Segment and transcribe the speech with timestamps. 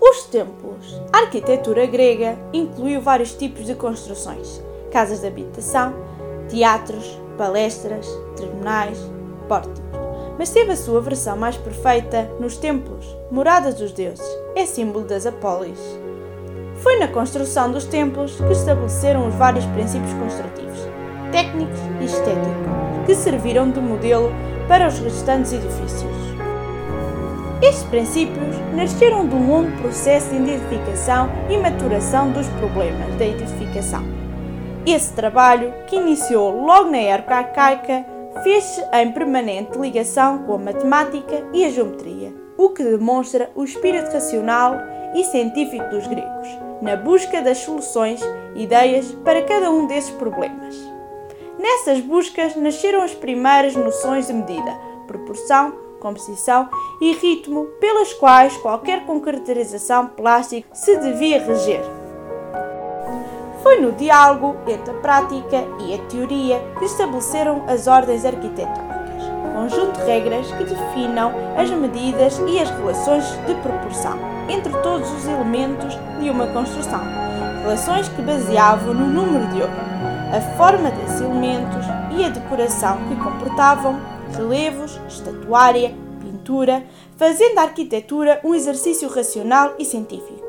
[0.00, 1.00] Os templos.
[1.12, 5.94] A arquitetura grega incluiu vários tipos de construções: casas de habitação,
[6.48, 8.06] teatros, palestras,
[8.36, 8.98] tribunais,
[9.48, 9.82] pórticos.
[10.38, 15.24] Mas teve a sua versão mais perfeita nos templos, moradas dos deuses, é símbolo das
[15.24, 15.78] apólis.
[16.76, 20.78] Foi na construção dos templos que estabeleceram os vários princípios construtivos,
[21.32, 24.30] técnicos e estéticos, que serviram de modelo
[24.68, 26.25] para os restantes edifícios.
[27.62, 34.04] Estes princípios nasceram de um longo processo de identificação e maturação dos problemas da edificação.
[34.84, 38.04] Esse trabalho, que iniciou logo na época arcaica,
[38.42, 44.12] fez-se em permanente ligação com a matemática e a geometria, o que demonstra o espírito
[44.12, 44.76] racional
[45.14, 46.48] e científico dos gregos,
[46.82, 48.20] na busca das soluções
[48.54, 50.76] e ideias para cada um desses problemas.
[51.58, 56.68] Nessas buscas nasceram as primeiras noções de medida, proporção, composição
[57.00, 61.82] e ritmo pelas quais qualquer concretização plástica se devia reger.
[63.62, 69.98] Foi no diálogo entre a prática e a teoria que estabeleceram as ordens arquitetónicas, conjunto
[69.98, 74.16] de regras que definam as medidas e as relações de proporção
[74.48, 77.00] entre todos os elementos de uma construção,
[77.62, 79.72] relações que baseavam no número de ouro,
[80.32, 81.84] a forma desses elementos
[82.16, 86.84] e a decoração que comportavam relevos, estatuária, pintura,
[87.16, 90.44] fazendo a arquitetura um exercício racional e científico.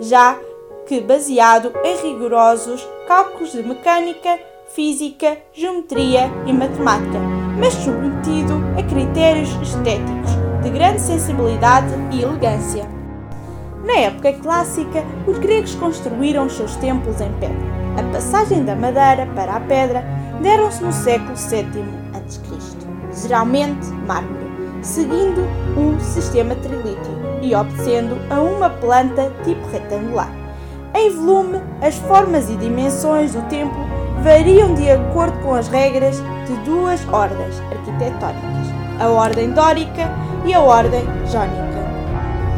[0.00, 0.38] Já
[0.86, 4.38] que baseado em rigorosos cálculos de mecânica,
[4.74, 7.18] física, geometria e matemática,
[7.58, 10.30] mas submetido a critérios estéticos
[10.62, 12.88] de grande sensibilidade e elegância.
[13.84, 17.78] Na época clássica, os gregos construíram os seus templos em pedra.
[17.98, 20.04] A passagem da madeira para a pedra
[20.42, 22.57] deram-se no século VII a.C.,
[23.28, 24.48] geralmente mármore,
[24.82, 25.42] seguindo
[25.76, 30.32] o sistema trilítico e obedecendo a uma planta tipo retangular.
[30.94, 33.78] Em volume, as formas e dimensões do templo
[34.22, 36.16] variam de acordo com as regras
[36.46, 40.10] de duas ordens arquitetónicas, a ordem dórica
[40.44, 41.68] e a ordem jónica.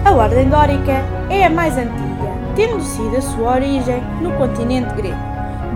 [0.04, 5.18] A ordem dórica é a mais antiga, tendo sido a sua origem no continente grego.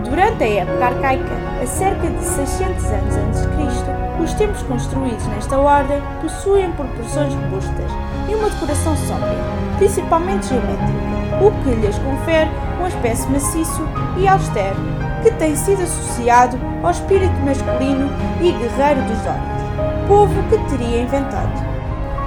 [0.09, 5.25] Durante a época arcaica, a cerca de 600 anos antes de Cristo, os templos construídos
[5.27, 7.91] nesta ordem possuem proporções robustas
[8.29, 9.37] e uma decoração sóbria,
[9.77, 12.49] principalmente geométrica o que lhes confere
[12.79, 13.81] um aspecto maciço
[14.17, 14.77] e austero,
[15.23, 18.09] que tem sido associado ao espírito masculino
[18.39, 21.75] e guerreiro dos dórios, povo que teria inventado.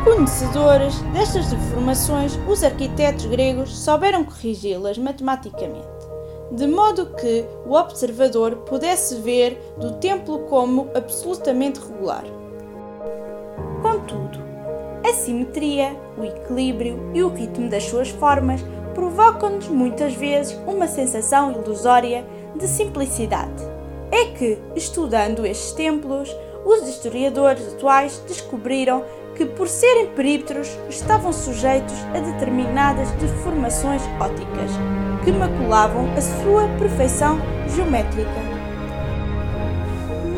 [0.05, 5.98] Conhecedores destas deformações, os arquitetos gregos souberam corrigi-las matematicamente,
[6.51, 12.25] de modo que o observador pudesse ver do templo como absolutamente regular.
[13.83, 14.39] Contudo,
[15.05, 18.61] a simetria, o equilíbrio e o ritmo das suas formas
[18.95, 22.25] provocam-nos muitas vezes uma sensação ilusória
[22.57, 23.63] de simplicidade.
[24.11, 26.35] É que, estudando estes templos,
[26.65, 29.05] os historiadores atuais descobriram
[29.37, 34.73] que, por serem perímetros, estavam sujeitos a determinadas deformações ópticas
[35.25, 37.41] que maculavam a sua perfeição
[37.75, 38.49] geométrica.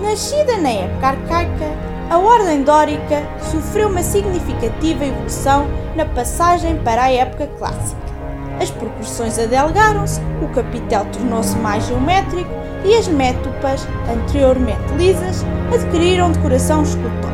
[0.03, 7.13] Nascida na época arcaica, a Ordem Dórica sofreu uma significativa evolução na passagem para a
[7.13, 8.01] época clássica.
[8.61, 12.51] As proporções adelgaram-se, o capitel tornou-se mais geométrico
[12.85, 17.31] e as métopas, anteriormente lisas, adquiriram decoração escultórica.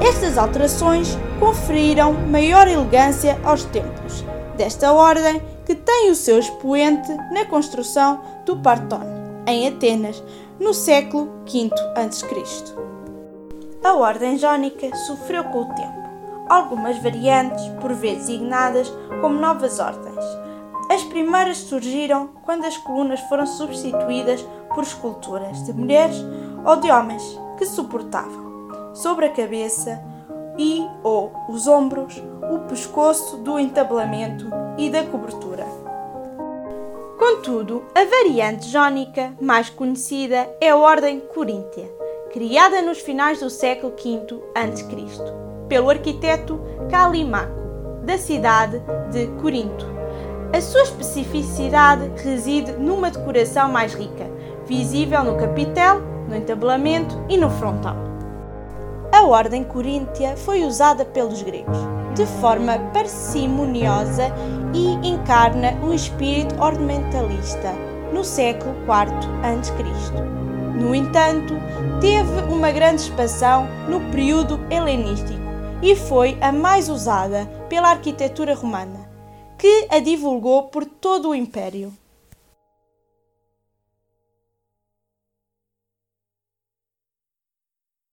[0.00, 4.24] Estas alterações conferiram maior elegância aos templos
[4.56, 9.02] desta ordem, que tem o seu expoente na construção do Parton,
[9.46, 10.24] em Atenas,
[10.58, 12.26] no século V a.C.
[13.84, 15.98] A ordem jónica sofreu com o tempo
[16.48, 18.90] algumas variantes, por vezes designadas
[19.20, 20.24] como novas ordens.
[20.90, 24.40] As primeiras surgiram quando as colunas foram substituídas
[24.74, 26.16] por esculturas de mulheres
[26.64, 27.22] ou de homens
[27.58, 30.02] que suportavam, sobre a cabeça
[30.56, 34.46] e ou os ombros, o pescoço do entabelamento
[34.78, 35.66] e da cobertura.
[37.18, 41.90] Contudo, a variante jónica mais conhecida é a Ordem Coríntia,
[42.32, 46.58] criada nos finais do século V a.C pelo arquiteto
[46.90, 48.82] Calimaco, da cidade
[49.12, 49.86] de Corinto.
[50.52, 54.26] A sua especificidade reside numa decoração mais rica,
[54.66, 58.07] visível no capitel, no entabelamento e no frontal.
[59.18, 61.76] A ordem coríntia foi usada pelos gregos
[62.14, 64.32] de forma parcimoniosa
[64.72, 67.72] e encarna um espírito ornamentalista
[68.12, 69.72] no século IV a.C.
[70.80, 71.54] No entanto,
[72.00, 75.42] teve uma grande expansão no período helenístico
[75.82, 79.10] e foi a mais usada pela arquitetura romana,
[79.58, 81.92] que a divulgou por todo o Império.